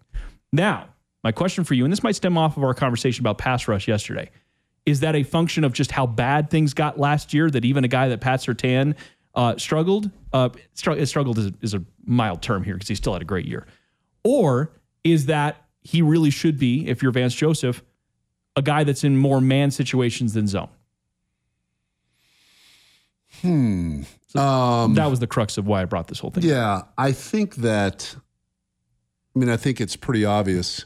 [0.54, 0.88] Now,
[1.24, 3.88] my question for you, and this might stem off of our conversation about pass rush
[3.88, 4.30] yesterday.
[4.86, 7.88] Is that a function of just how bad things got last year that even a
[7.88, 8.96] guy that Pat Surtain
[9.34, 10.12] uh, struggled?
[10.34, 13.46] Uh, str- struggled is, is a mild term here because he still had a great
[13.46, 13.66] year.
[14.26, 14.72] Or
[15.06, 17.82] is that he really should be, if you're Vance Joseph,
[18.56, 20.70] a guy that's in more man situations than zone?
[23.42, 24.04] Hmm.
[24.36, 26.44] Um, that was the crux of why I brought this whole thing.
[26.44, 28.16] Yeah, I think that.
[29.36, 30.86] I mean, I think it's pretty obvious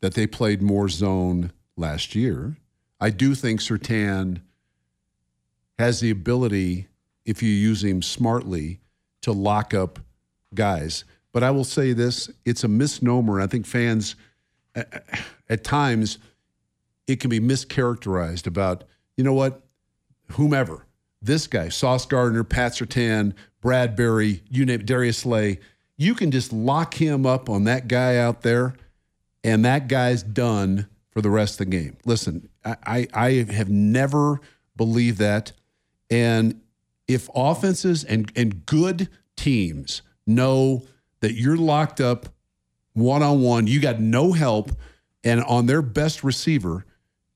[0.00, 2.56] that they played more zone last year.
[3.00, 4.40] I do think Surtain
[5.78, 6.88] has the ability,
[7.24, 8.80] if you use him smartly,
[9.22, 9.98] to lock up
[10.54, 11.04] guys.
[11.32, 13.40] But I will say this: it's a misnomer.
[13.40, 14.16] I think fans,
[14.74, 16.18] at times,
[17.06, 18.84] it can be mischaracterized about
[19.16, 19.62] you know what,
[20.32, 20.86] whomever
[21.22, 25.60] this guy, Sauce Gardner, Pat Surtain, Bradberry, you name Darius Slay,
[25.96, 28.74] you can just lock him up on that guy out there,
[29.44, 31.96] and that guy's done for the rest of the game.
[32.04, 34.40] Listen, I, I have never
[34.76, 35.52] believed that.
[36.10, 36.60] And
[37.08, 40.82] if offenses and, and good teams know
[41.20, 42.28] that you're locked up
[42.92, 44.72] one on one, you got no help,
[45.24, 46.84] and on their best receiver,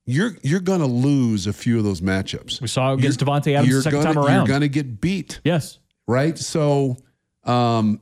[0.05, 2.61] you're you're going to lose a few of those matchups.
[2.61, 4.35] We saw against Davante Adams the second gonna, time around.
[4.35, 5.39] You're going to get beat.
[5.43, 5.79] Yes.
[6.07, 6.37] Right.
[6.37, 6.97] So,
[7.43, 7.99] um,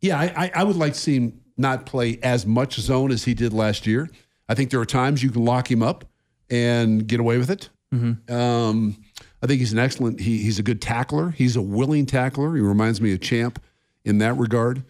[0.00, 3.34] yeah, I, I would like to see him not play as much zone as he
[3.34, 4.08] did last year.
[4.48, 6.04] I think there are times you can lock him up
[6.50, 7.68] and get away with it.
[7.94, 8.32] Mm-hmm.
[8.32, 8.96] Um,
[9.42, 10.20] I think he's an excellent.
[10.20, 11.30] He, he's a good tackler.
[11.30, 12.54] He's a willing tackler.
[12.54, 13.62] He reminds me of Champ
[14.04, 14.82] in that regard.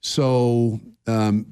[0.00, 1.46] So um,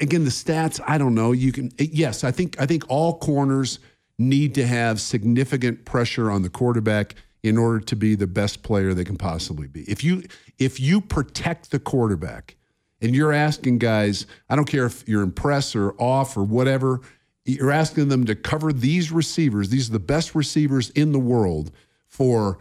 [0.00, 1.32] again, the stats, I don't know.
[1.32, 3.78] You can yes, I think I think all corners
[4.18, 8.94] need to have significant pressure on the quarterback in order to be the best player
[8.94, 9.82] they can possibly be.
[9.82, 10.24] If you
[10.58, 12.56] if you protect the quarterback
[13.04, 17.02] and you're asking guys, I don't care if you're in press or off or whatever,
[17.44, 19.68] you're asking them to cover these receivers.
[19.68, 21.70] These are the best receivers in the world
[22.06, 22.58] for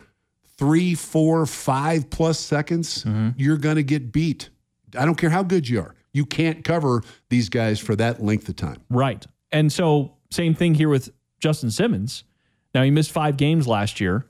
[0.57, 3.05] three, four, five plus seconds.
[3.05, 3.29] Mm-hmm.
[3.37, 4.49] You're going to get beat.
[4.97, 5.95] I don't care how good you are.
[6.11, 8.83] You can't cover these guys for that length of time.
[8.89, 9.25] Right.
[9.51, 12.25] And so, same thing here with Justin Simmons.
[12.75, 14.25] Now, he missed five games last year,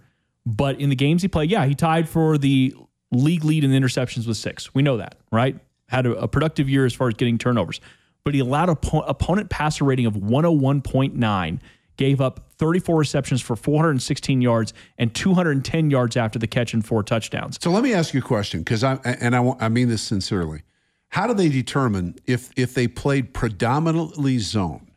[0.46, 2.76] but in the games he played, yeah, he tied for the
[3.12, 4.74] league lead in interceptions with six.
[4.74, 5.60] We know that, right?
[5.90, 7.82] Had a, a productive year as far as getting turnovers,
[8.24, 11.60] but he allowed a po- opponent passer rating of 101.9,
[11.98, 17.04] gave up 34 receptions for 416 yards and 210 yards after the catch and four
[17.04, 17.60] touchdowns.
[17.62, 20.64] So let me ask you a question because I and I, I mean this sincerely.
[21.10, 24.90] How do they determine if if they played predominantly zone?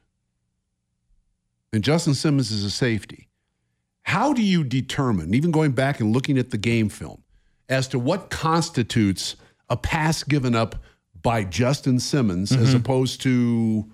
[1.73, 3.29] And Justin Simmons is a safety.
[4.05, 7.23] How do you determine, even going back and looking at the game film,
[7.69, 9.37] as to what constitutes
[9.69, 10.77] a pass given up
[11.23, 12.63] by Justin Simmons mm-hmm.
[12.63, 13.91] as opposed to,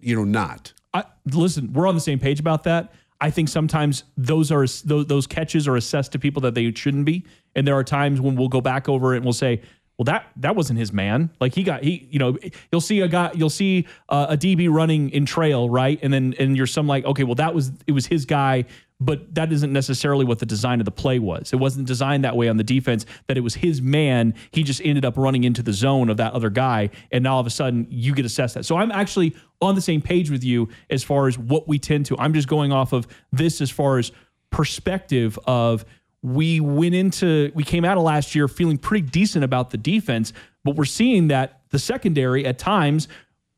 [0.00, 0.72] you know, not?
[0.92, 2.92] I, listen, we're on the same page about that.
[3.20, 7.06] I think sometimes those are those, those catches are assessed to people that they shouldn't
[7.06, 9.62] be, and there are times when we'll go back over it and we'll say,
[9.98, 12.36] well that that wasn't his man like he got he you know
[12.70, 16.34] you'll see a guy you'll see uh, a db running in trail right and then
[16.38, 18.64] and you're some like okay well that was it was his guy
[18.98, 21.52] but that isn't necessarily what the design of the play was.
[21.52, 24.34] It wasn't designed that way on the defense that it was his man.
[24.52, 27.40] He just ended up running into the zone of that other guy and now all
[27.40, 28.64] of a sudden you get assessed that.
[28.64, 32.06] So i'm actually on the same page with you as far as what we tend
[32.06, 32.18] to.
[32.18, 34.12] I'm just going off of this as far as
[34.50, 35.84] perspective of
[36.22, 40.32] we went into we came out of last year feeling pretty decent about the defense,
[40.64, 43.08] but we're seeing that the secondary at times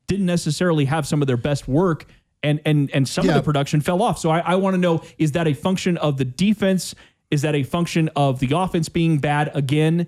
[0.07, 2.05] didn't necessarily have some of their best work
[2.43, 3.31] and and and some yeah.
[3.31, 4.19] of the production fell off.
[4.19, 6.95] So I, I want to know is that a function of the defense?
[7.31, 10.07] Is that a function of the offense being bad again?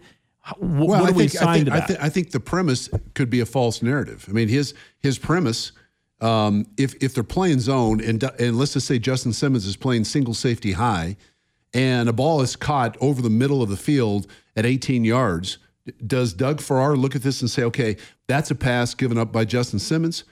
[0.57, 3.83] Well, I think, I think, I, th- I think the premise could be a false
[3.83, 4.25] narrative.
[4.27, 5.71] I mean, his his premise,
[6.19, 10.05] um, if if they're playing zone and and let's just say Justin Simmons is playing
[10.05, 11.15] single safety high,
[11.73, 15.59] and a ball is caught over the middle of the field at 18 yards,
[16.05, 19.45] does Doug Farrar look at this and say, okay, that's a pass given up by
[19.45, 20.23] Justin Simmons?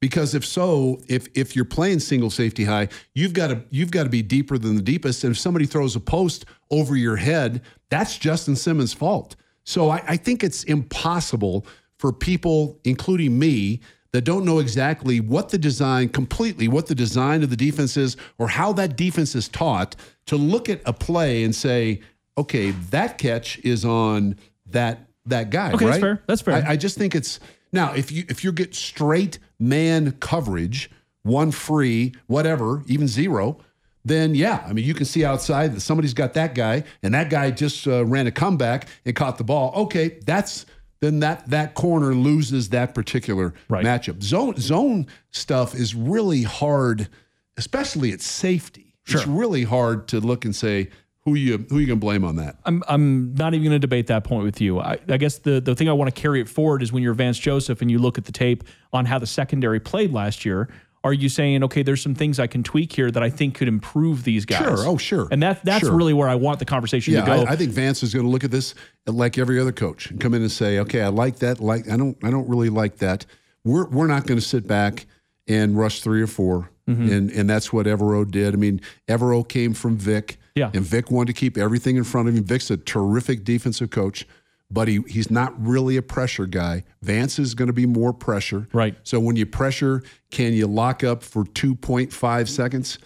[0.00, 4.04] Because if so, if if you're playing single safety high, you've got to you've got
[4.04, 5.24] to be deeper than the deepest.
[5.24, 9.36] And if somebody throws a post over your head, that's Justin Simmons' fault.
[9.64, 11.66] So I, I think it's impossible
[11.98, 13.80] for people, including me,
[14.12, 18.16] that don't know exactly what the design, completely what the design of the defense is
[18.38, 22.00] or how that defense is taught, to look at a play and say,
[22.38, 25.72] okay, that catch is on that that guy.
[25.72, 25.90] Okay, right?
[25.90, 26.22] that's fair.
[26.26, 26.54] That's fair.
[26.54, 27.40] I, I just think it's
[27.76, 30.90] now if you if you get straight man coverage,
[31.22, 33.58] one free, whatever, even zero,
[34.04, 37.30] then yeah, I mean you can see outside that somebody's got that guy, and that
[37.30, 39.72] guy just uh, ran a comeback and caught the ball.
[39.84, 40.66] Okay, that's
[41.00, 43.84] then that that corner loses that particular right.
[43.84, 44.22] matchup.
[44.22, 47.08] Zone zone stuff is really hard
[47.56, 48.94] especially at safety.
[49.04, 49.20] Sure.
[49.20, 50.90] It's really hard to look and say
[51.26, 52.56] who you who you can blame on that.
[52.64, 54.80] I'm I'm not even going to debate that point with you.
[54.80, 57.12] I, I guess the the thing I want to carry it forward is when you're
[57.12, 60.70] Vance Joseph and you look at the tape on how the secondary played last year.
[61.04, 61.82] Are you saying okay?
[61.84, 64.58] There's some things I can tweak here that I think could improve these guys.
[64.80, 64.88] Sure.
[64.88, 65.28] Oh, sure.
[65.30, 65.94] And that that's Sure.
[65.94, 67.32] really where I want the conversation Yeah, to go.
[67.44, 68.74] I, I think Vance is going to look at this
[69.06, 71.60] like every other coach and come in and say, "Okay, I like that.
[71.60, 73.26] Like I don't, I don't really like that."
[73.64, 75.06] We're we're not going to sit back
[75.48, 77.12] and rush three or 4 Mm-hmm.
[77.12, 78.54] and and that's what Evero did.
[78.54, 80.70] I mean, Evero came from Vic, Yeah.
[80.74, 82.42] and Vic wanted to keep everything in front of him.
[82.42, 84.26] Vic's a terrific defensive coach,
[84.70, 86.82] but he he's not really a pressure guy.
[87.02, 88.96] Vance is going to be more pressure, Right.
[89.04, 92.98] So when you pressure, can you lock up for two point five seconds?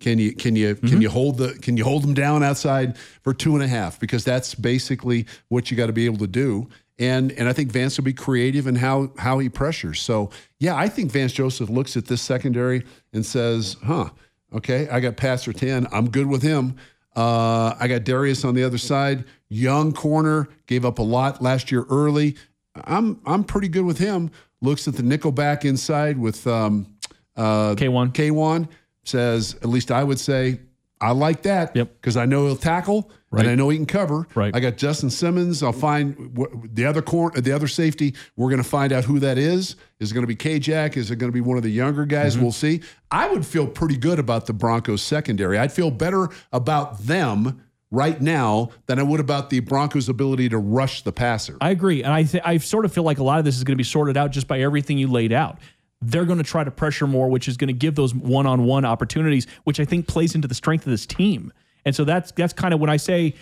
[0.00, 0.86] Can you can you Mm-hmm.
[0.86, 3.98] can you hold the can you hold them down outside for two and a half?
[3.98, 6.68] Because that's basically what you got to be able to do.
[7.00, 10.00] And and I think Vance will be creative in how how he pressures.
[10.00, 14.10] So yeah, I think Vance Joseph looks at this secondary and says, "Huh,
[14.52, 15.86] okay, I got Pat Surtain.
[15.92, 16.76] I'm good with him.
[17.18, 21.72] Uh, I got Darius on the other side, young corner, gave up a lot last
[21.72, 22.36] year early.
[22.76, 24.30] I'm I'm pretty good with him.
[24.62, 26.86] Looks at the nickel back inside with um,
[27.34, 28.12] uh, K'Waun.
[28.12, 28.68] K'Waun
[29.02, 30.60] says, at least I would say,
[31.00, 31.74] I like that.
[31.76, 31.92] Yep.
[32.00, 33.42] Because I know he'll tackle Right.
[33.42, 34.26] and I know he can cover.
[34.34, 34.56] Right.
[34.56, 35.62] I got Justin Simmons.
[35.62, 36.34] I'll find
[36.72, 38.14] the other corner, the other safety.
[38.36, 39.76] We're going to find out who that is.
[40.00, 40.96] Is it going to be K Jack?
[40.96, 42.34] Is it going to be one of the younger guys?
[42.34, 42.42] Mm-hmm.
[42.42, 42.80] We'll see.
[43.10, 45.58] I would feel pretty good about the Broncos secondary.
[45.58, 50.58] I'd feel better about them right now than I would about the Broncos' ability to
[50.58, 51.56] rush the passer.
[51.60, 53.64] I agree, and I th- I sort of feel like a lot of this is
[53.64, 55.58] going to be sorted out just by everything you laid out.
[56.00, 59.46] They're going to try to pressure more, which is going to give those one-on-one opportunities,
[59.64, 61.52] which I think plays into the strength of this team.
[61.84, 63.34] And so that's that's kind of when I say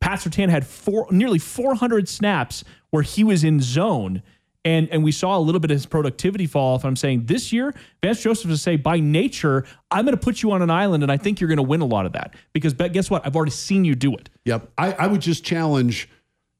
[0.00, 4.22] Pat Surtain had four nearly 400 snaps where he was in zone.
[4.64, 6.84] And, and we saw a little bit of his productivity fall off.
[6.84, 10.52] I'm saying this year, Vance Joseph is say by nature, I'm going to put you
[10.52, 12.72] on an island, and I think you're going to win a lot of that because
[12.72, 13.26] guess what?
[13.26, 14.30] I've already seen you do it.
[14.44, 14.70] Yep.
[14.78, 16.08] I, I would just challenge,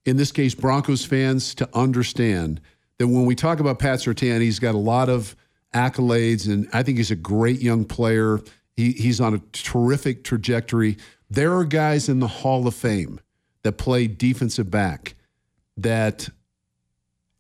[0.04, 2.60] in this case, Broncos fans to understand
[2.98, 5.36] that when we talk about Pat Surtain, he's got a lot of
[5.72, 8.40] accolades, and I think he's a great young player.
[8.76, 10.96] He, he's on a terrific trajectory.
[11.30, 13.20] There are guys in the Hall of Fame
[13.62, 15.14] that play defensive back
[15.76, 16.28] that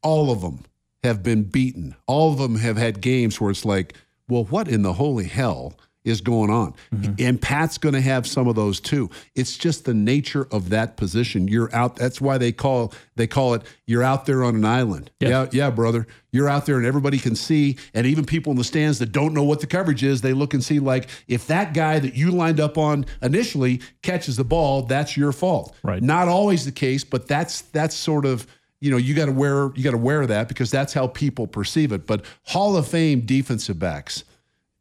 [0.02, 0.64] all of them
[1.02, 1.94] have been beaten.
[2.06, 3.94] All of them have had games where it's like,
[4.28, 6.74] well, what in the holy hell is going on?
[6.94, 7.14] Mm-hmm.
[7.18, 9.10] And Pat's going to have some of those too.
[9.34, 11.48] It's just the nature of that position.
[11.48, 11.96] You're out.
[11.96, 13.62] That's why they call they call it.
[13.86, 15.10] You're out there on an island.
[15.20, 15.28] Yeah.
[15.28, 16.06] Yeah, yeah, brother.
[16.30, 17.76] You're out there and everybody can see.
[17.94, 20.54] And even people in the stands that don't know what the coverage is, they look
[20.54, 24.82] and see like if that guy that you lined up on initially catches the ball,
[24.82, 25.76] that's your fault.
[25.82, 26.02] Right.
[26.02, 28.46] Not always the case, but that's that's sort of
[28.80, 31.46] you know you got to wear you got to wear that because that's how people
[31.46, 32.06] perceive it.
[32.06, 34.24] But Hall of Fame defensive backs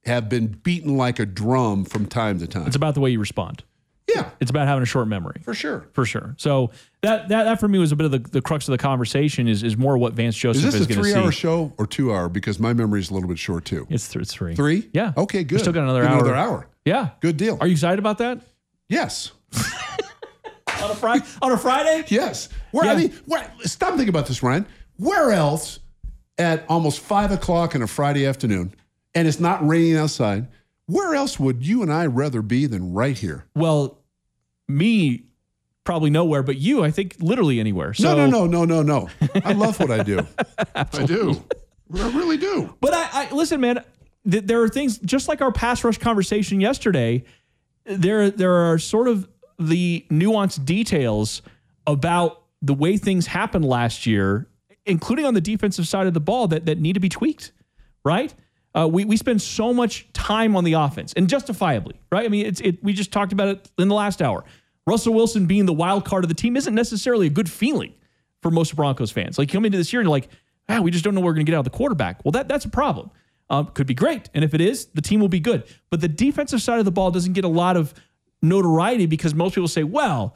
[0.06, 2.68] have been beaten like a drum from time to time.
[2.68, 3.64] It's about the way you respond.
[4.08, 5.42] yeah, It's about having a short memory.
[5.44, 5.86] for sure.
[5.94, 6.36] For sure.
[6.38, 8.78] So that that, that for me was a bit of the, the crux of the
[8.78, 10.96] conversation is is more what Vance Joseph is, going to see.
[10.96, 12.30] This a three-hour show or two-hour?
[12.30, 13.86] Because my memory is a little bit short too.
[13.90, 14.56] It's, th- it's three.
[14.56, 14.90] Three?
[14.94, 15.14] Yeah.
[15.18, 15.56] Okay, good.
[15.56, 16.16] We still got another hour.
[16.16, 16.68] Another hour.
[16.86, 17.10] Yeah.
[17.20, 17.58] Good deal.
[17.62, 18.42] Are you excited about that?
[18.90, 19.32] Yes.
[20.84, 21.26] On a Friday?
[21.44, 22.04] on a Friday?
[22.08, 22.50] Yes.
[22.72, 24.66] Where I mean, where, stop thinking about this, Ryan.
[24.98, 25.78] Where else
[26.40, 28.74] at almost five o'clock on a Friday afternoon,
[29.14, 30.48] and it's not raining outside?
[30.86, 33.46] Where else would you and I rather be than right here?
[33.56, 34.00] Well,
[34.68, 35.26] me
[35.84, 37.94] probably nowhere, but you, I think literally anywhere.
[37.94, 39.30] So, no, no, no, no, no, no.
[39.44, 40.26] I love what I do.
[40.76, 41.44] I do.
[41.94, 42.76] I really do.
[42.80, 43.84] But I, I listen, man.
[44.30, 47.24] Th- there are things just like our pass rush conversation yesterday.
[47.86, 49.28] There, there are sort of
[49.60, 51.42] the nuanced details
[51.88, 54.48] about the way things happened last year,
[54.86, 57.52] including on the defensive side of the ball, that that need to be tweaked.
[58.04, 58.34] Right?
[58.74, 62.26] Uh, we we spend so much time on the offense, and justifiably, right?
[62.26, 62.84] I mean, it's it.
[62.84, 64.44] We just talked about it in the last hour.
[64.88, 67.94] Russell Wilson being the wild card of the team isn't necessarily a good feeling
[68.42, 69.38] for most Broncos fans.
[69.38, 70.30] Like come into this year and you're like,
[70.70, 72.24] ah, we just don't know where we're going to get out of the quarterback.
[72.24, 73.12] Well, that that's a problem.
[73.50, 75.66] Um, could be great, and if it is, the team will be good.
[75.90, 77.94] But the defensive side of the ball doesn't get a lot of
[78.42, 80.36] notoriety because most people say, well,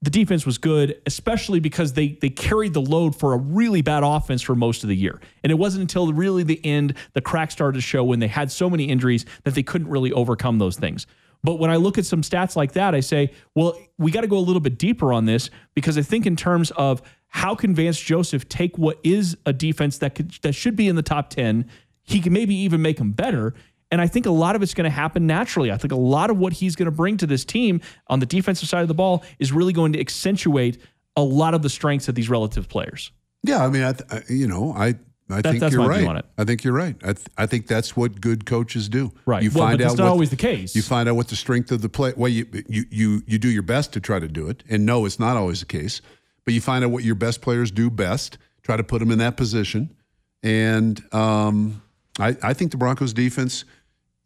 [0.00, 4.04] the defense was good, especially because they they carried the load for a really bad
[4.04, 5.20] offense for most of the year.
[5.42, 8.52] And it wasn't until really the end the cracks started to show when they had
[8.52, 11.06] so many injuries that they couldn't really overcome those things.
[11.42, 14.26] But when I look at some stats like that, I say, well, we got to
[14.26, 17.74] go a little bit deeper on this because I think in terms of how can
[17.74, 21.30] Vance Joseph take what is a defense that could that should be in the top
[21.30, 21.68] 10,
[22.02, 23.54] he can maybe even make them better.
[23.90, 25.72] And I think a lot of it's going to happen naturally.
[25.72, 28.26] I think a lot of what he's going to bring to this team on the
[28.26, 30.78] defensive side of the ball is really going to accentuate
[31.16, 33.10] a lot of the strengths of these relative players.
[33.42, 34.94] Yeah, I mean, I, th- I you know, I
[35.30, 36.00] I That- think you're right.
[36.00, 36.24] view on it.
[36.38, 36.96] I think you're right.
[37.02, 39.12] I, th- I think that's what good coaches do.
[39.26, 39.42] Right.
[39.42, 40.74] You Well, find but that's out not what, always the case.
[40.76, 42.12] You find out what the strength of the play.
[42.16, 45.04] Well, you, you you you do your best to try to do it, and no,
[45.06, 46.00] it's not always the case.
[46.44, 48.38] But you find out what your best players do best.
[48.62, 49.94] Try to put them in that position,
[50.42, 51.82] and um,
[52.18, 53.64] I, I think the Broncos defense.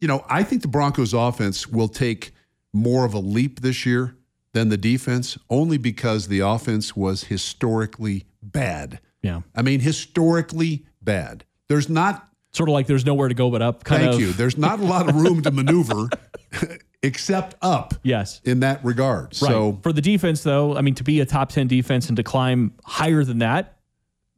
[0.02, 2.32] You know, I think the Broncos offense will take
[2.72, 4.16] more of a leap this year
[4.52, 8.98] than the defense, only because the offense was historically bad.
[9.22, 9.42] Yeah.
[9.54, 11.44] I mean, historically bad.
[11.68, 13.82] There's not Sort of like there's nowhere to go but up.
[13.84, 14.20] Kind Thank of.
[14.20, 14.32] you.
[14.32, 16.08] There's not a lot of room to maneuver
[17.02, 18.40] except up Yes.
[18.44, 19.26] in that regard.
[19.26, 19.34] Right.
[19.36, 22.22] So for the defense, though, I mean, to be a top ten defense and to
[22.22, 23.78] climb higher than that,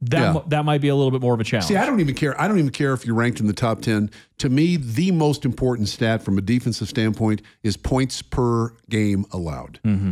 [0.09, 0.33] that Yeah.
[0.33, 1.67] mi- that might be a little bit more of a challenge.
[1.67, 2.39] see, I don't even care.
[2.39, 4.09] I don't even care if you're ranked in the top 10.
[4.39, 9.79] To me, the most important stat from a defensive standpoint is points per game allowed.
[9.85, 10.11] Mm-hmm.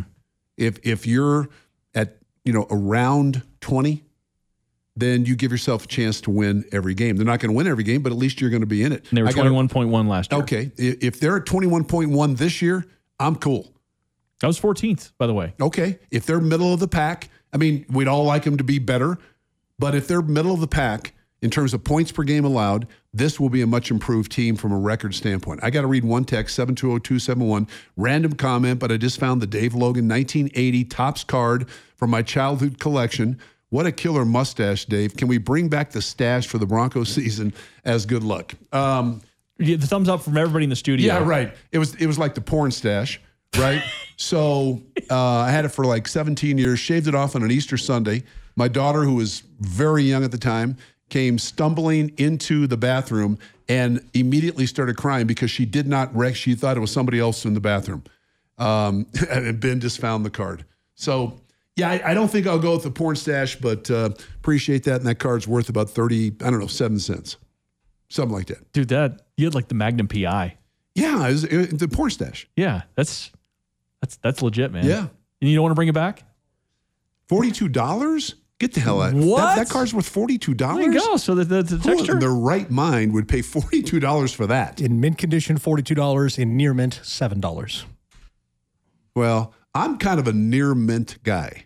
[0.58, 1.50] If if you're
[1.96, 4.04] at, you know, around 20,
[4.96, 7.18] then you give yourself a chance to win every game.
[7.18, 8.92] They're not going to win every game, but at least you're going to be in
[8.92, 9.06] it.
[9.10, 10.42] And they were twenty one point one last year.
[10.42, 10.72] Okay.
[10.78, 12.86] If they're at 21.1 this year,
[13.20, 13.74] I'm cool.
[14.42, 15.54] That was fourteenth, by the way.
[15.60, 15.98] Okay.
[16.12, 19.18] If they're middle of the pack, I mean, we'd all like them to be better,
[19.84, 21.12] but if they're middle of the pack
[21.42, 24.72] in terms of points per game allowed, this will be a much improved team from
[24.72, 25.60] a record standpoint.
[25.62, 27.68] I got to read one text 720271,
[27.98, 31.68] random comment, but I just found the Dave Logan 1980 Topps card
[31.98, 33.38] from my childhood collection.
[33.72, 35.18] What a killer mustache, Dave.
[35.18, 37.54] Can we bring back the stash for the Broncos season
[37.84, 38.56] as good luck?
[38.72, 39.20] Um,
[39.58, 41.14] Yeah, the thumbs up from everybody in the studio.
[41.14, 41.54] yeah, right.
[41.74, 43.20] It was it was like the porn stash,
[43.58, 43.84] right?
[44.16, 44.82] so
[45.12, 46.80] uh, I had it for like 17 years.
[46.80, 48.24] Shaved it off on an Easter Sunday.
[48.56, 50.78] My daughter, who was very young at the time,
[51.10, 53.38] came stumbling into the bathroom
[53.70, 56.36] and immediately started crying because she did not rec.
[56.36, 58.04] She thought it was somebody else in the bathroom.
[58.58, 60.66] Um, and Ben just found the card.
[60.96, 61.40] So
[61.76, 64.98] yeah, I, I don't think I'll go with the porn stash, but uh, appreciate that.
[64.98, 67.38] And that card's worth about 30, I don't know, seven cents,
[68.10, 68.72] something like that.
[68.74, 70.58] dude, that you had like the Magnum PI.
[70.96, 72.48] Yeah, it was, it, the porn stash.
[72.56, 73.32] Yeah, that's
[74.02, 74.86] that's that's legit, man.
[74.86, 75.08] Yeah.
[75.42, 76.24] and you don't want to bring it back?
[77.28, 78.36] Forty-two dollars?
[78.64, 79.14] Get the hell out!
[79.14, 79.42] What?
[79.42, 80.86] That, that car's worth forty-two dollars.
[80.86, 81.04] There dollars.
[81.04, 81.18] you go.
[81.18, 84.80] So the, the, the Who in their right mind would pay forty-two dollars for that?
[84.80, 86.40] In mint condition, $42.
[86.40, 87.84] In near mint, $7.
[89.18, 91.66] Well, I'm kind of a near mint guy,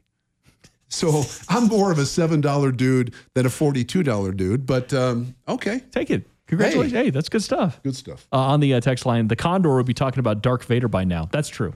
[0.88, 4.66] so I'm more of a seven dollar dude than a forty-two dollar dude.
[4.66, 6.28] But um, okay, Take it.
[6.48, 6.93] Congratulations.
[6.93, 7.80] Hey, that's good stuff.
[7.84, 8.28] good stuff.
[8.34, 11.04] Uh, on the uh, text line, the Condor would be talking about Darth Vader by
[11.04, 11.30] now.
[11.32, 11.76] That's true.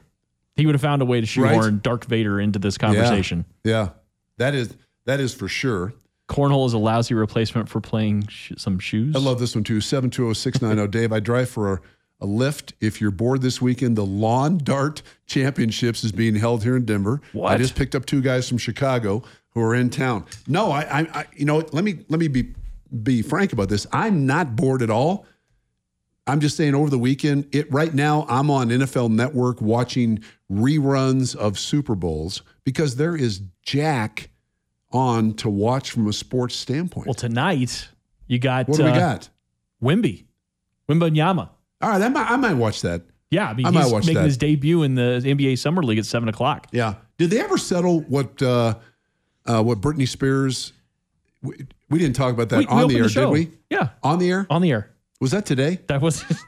[0.55, 3.45] He would have found a way to shoehorn Darth Vader into this conversation.
[3.63, 3.89] Yeah, yeah,
[4.37, 4.75] that is
[5.11, 5.93] that is for sure.
[6.29, 9.13] Cornhole is a lousy replacement for playing sh- some shoes.
[9.13, 9.81] I love this one too.
[9.81, 10.85] Seven two zero six nine zero.
[10.85, 11.81] Oh, Dave, I drive for a,
[12.21, 12.71] a Lyft.
[12.79, 17.19] If you're bored this weekend, the Lawn Dart Championships is being held here in Denver.
[17.33, 17.51] What?
[17.51, 20.25] I just picked up two guys from Chicago who are in town.
[20.47, 22.53] No, I, I, I you know, let me let me be
[23.03, 23.85] be frank about this.
[23.91, 25.25] I'm not bored at all.
[26.25, 31.35] I'm just saying over the weekend, it right now I'm on NFL Network watching reruns
[31.35, 34.30] of Super Bowls because there is Jack
[34.91, 37.07] on to watch from a sports standpoint.
[37.07, 37.89] Well, tonight
[38.27, 39.29] you got what do we uh, got?
[39.83, 40.25] Wemby,
[40.89, 41.49] Wembanyama.
[41.81, 43.01] All right, I might, I might watch that.
[43.29, 44.25] Yeah, I mean, I he's making that.
[44.25, 46.67] his debut in the NBA Summer League at seven o'clock.
[46.71, 46.95] Yeah.
[47.17, 48.75] Did they ever settle what uh,
[49.45, 50.73] uh, what Britney Spears?
[51.41, 53.51] We, we didn't talk about that We- we on the air, the did we?
[53.69, 54.45] Yeah, On the air?
[54.49, 54.91] on the air.
[55.21, 55.79] Was that today?
[55.87, 56.23] That was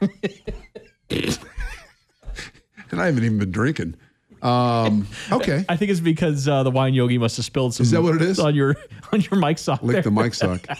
[2.90, 3.96] And I haven't even been drinking.
[4.44, 5.64] Um, okay.
[5.68, 7.84] I think it's because uh, the wine yogi must have spilled some.
[7.84, 8.38] Is that what it is?
[8.38, 8.76] on your
[9.12, 9.82] on your mic sock?
[9.82, 10.02] Lick there.
[10.02, 10.66] the mic sock.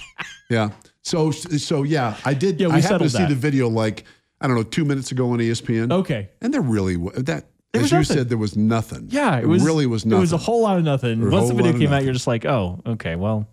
[0.50, 0.70] Yeah.
[1.00, 2.60] So so yeah, I did.
[2.60, 4.04] Yeah, we I happened to settled see the video like
[4.42, 5.90] I don't know two minutes ago on ESPN.
[5.90, 6.28] Okay.
[6.42, 8.16] And there really that There as you nothing.
[8.16, 9.06] said there was nothing.
[9.08, 10.18] Yeah, it was really was nothing.
[10.18, 11.20] It was a whole lot of nothing.
[11.20, 13.48] There was a Once the video came out, you're just like, oh, okay, well,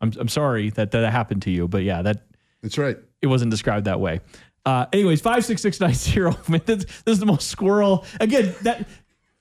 [0.00, 2.24] I'm I'm sorry that that happened to you, but yeah, that
[2.62, 2.96] That's right.
[3.20, 4.20] it wasn't described that way.
[4.64, 6.36] Uh, anyways, five six six nine zero.
[6.48, 8.04] Man, this, this is the most squirrel.
[8.20, 8.86] Again, that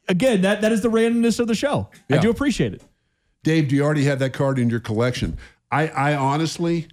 [0.07, 1.89] again that that is the randomness of the show.
[2.09, 2.81] I do appreciate it.
[3.43, 5.37] Dave, do you already have that card in your collection?
[5.71, 6.87] I, I honestly,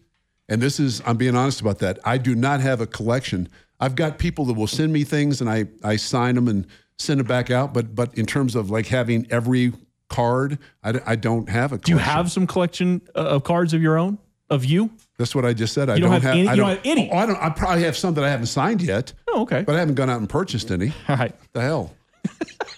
[0.48, 1.98] and this is, I'm being honest about that.
[2.04, 3.48] I do not have a collection.
[3.80, 7.20] I've got people that will send me things and I, I sign them and send
[7.20, 7.74] it back out.
[7.74, 9.72] But, but in terms of like having every
[10.08, 11.84] card, I, I don't have a collection.
[11.84, 14.16] Do you have some collection uh, of cards of your own
[14.48, 14.90] of you?
[15.18, 15.90] That's what I just said.
[15.90, 17.10] I You don't don't have any- I you don't have any?
[17.10, 17.36] Oh, I don't.
[17.42, 19.62] I probably have some that I haven't signed yet, Oh, okay.
[19.62, 20.92] but I haven't gone out and purchased any.
[21.08, 21.34] All right.
[21.52, 21.94] The hell.